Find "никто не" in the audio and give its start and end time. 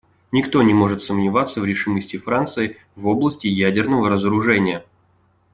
0.31-0.73